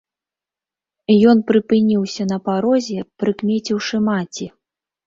[1.33, 4.53] Ён прыпыніўся на парозе, прыкмеціўшы маці.